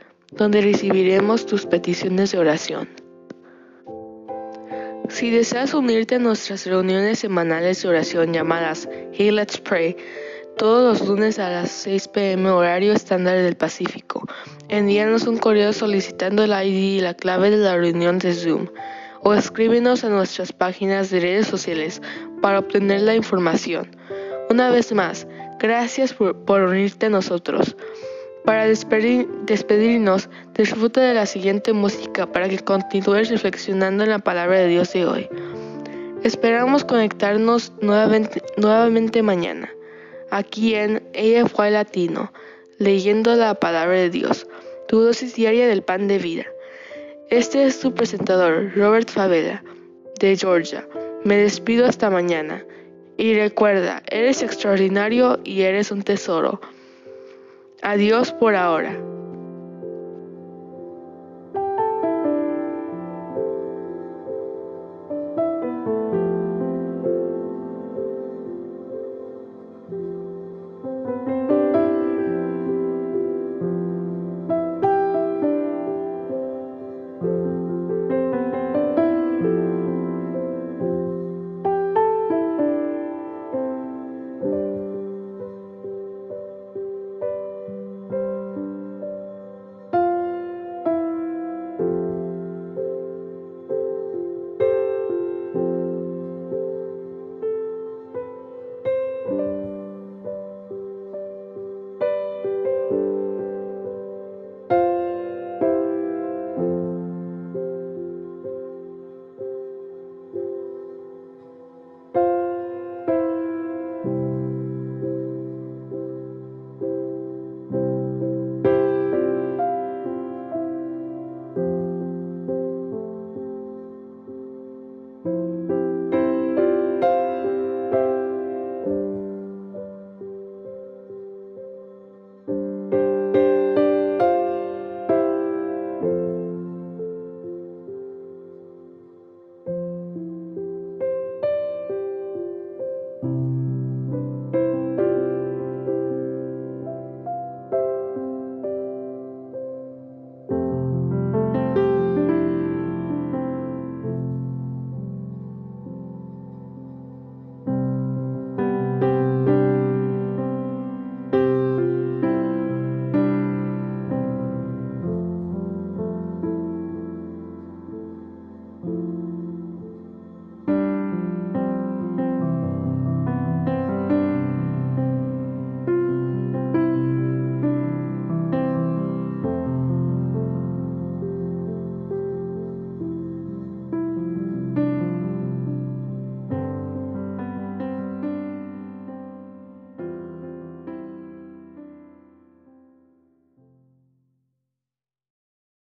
donde 0.31 0.61
recibiremos 0.61 1.45
tus 1.45 1.65
peticiones 1.65 2.31
de 2.31 2.39
oración. 2.39 2.89
Si 5.09 5.29
deseas 5.29 5.73
unirte 5.73 6.15
a 6.15 6.19
nuestras 6.19 6.65
reuniones 6.65 7.19
semanales 7.19 7.81
de 7.81 7.89
oración 7.89 8.33
llamadas 8.33 8.87
Hey 9.11 9.31
Let's 9.31 9.59
Pray, 9.59 9.95
todos 10.57 10.99
los 10.99 11.07
lunes 11.07 11.39
a 11.39 11.49
las 11.49 11.71
6 11.71 12.07
pm 12.09 12.49
horario 12.49 12.93
estándar 12.93 13.37
del 13.37 13.55
Pacífico. 13.55 14.27
Envíanos 14.69 15.27
un 15.27 15.37
correo 15.37 15.73
solicitando 15.73 16.43
el 16.43 16.51
ID 16.51 16.97
y 16.97 17.01
la 17.01 17.13
clave 17.13 17.49
de 17.49 17.57
la 17.57 17.75
reunión 17.75 18.19
de 18.19 18.33
Zoom 18.33 18.67
o 19.23 19.33
escríbenos 19.33 20.03
a 20.03 20.09
nuestras 20.09 20.51
páginas 20.51 21.09
de 21.09 21.19
redes 21.19 21.47
sociales 21.47 22.01
para 22.41 22.59
obtener 22.59 23.01
la 23.01 23.15
información. 23.15 23.95
Una 24.49 24.69
vez 24.69 24.91
más, 24.93 25.27
gracias 25.59 26.13
por, 26.13 26.61
unirte 26.61 27.05
a 27.05 27.09
nosotros. 27.09 27.75
Para 28.45 28.65
despedirnos, 28.65 30.29
disfruta 30.55 31.01
de 31.01 31.13
la 31.13 31.25
siguiente 31.25 31.73
música 31.73 32.25
para 32.31 32.49
que 32.49 32.59
continúes 32.59 33.29
reflexionando 33.29 34.03
en 34.03 34.09
la 34.09 34.19
palabra 34.19 34.59
de 34.59 34.67
Dios 34.67 34.91
de 34.93 35.05
hoy. 35.05 35.29
Esperamos 36.23 36.83
conectarnos 36.83 37.71
nuevamente, 37.81 39.23
mañana 39.23 39.69
aquí 40.31 40.75
en 40.75 41.03
AFY 41.13 41.69
Latino, 41.69 42.31
leyendo 42.79 43.35
la 43.35 43.53
palabra 43.53 43.97
de 43.97 44.09
Dios, 44.09 44.47
tu 44.87 45.01
dosis 45.01 45.35
diaria 45.35 45.67
del 45.67 45.83
pan 45.83 46.07
de 46.07 46.17
vida. 46.17 46.45
Este 47.29 47.65
es 47.65 47.79
tu 47.79 47.93
presentador, 47.93 48.71
Robert 48.75 49.09
Favela, 49.09 49.63
de 50.19 50.35
Georgia. 50.35 50.87
Me 51.23 51.35
despido 51.35 51.85
hasta 51.85 52.09
mañana. 52.09 52.65
Y 53.17 53.35
recuerda, 53.35 54.01
eres 54.09 54.41
extraordinario 54.41 55.39
y 55.43 55.61
eres 55.61 55.91
un 55.91 56.01
tesoro. 56.01 56.59
Adiós 57.81 58.31
por 58.31 58.53
ahora. 58.53 59.10